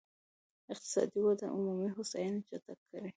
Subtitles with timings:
[0.73, 3.09] اقتصادي وده عمومي هوساينې چټکه کړي.